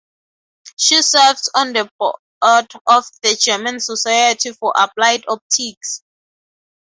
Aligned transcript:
She 0.77 0.99
serves 1.03 1.47
on 1.53 1.73
the 1.73 1.87
board 1.99 2.15
of 2.41 3.05
the 3.21 3.37
German 3.39 3.79
Society 3.79 4.51
for 4.51 4.73
Applied 4.75 5.25
Optics. 5.29 6.01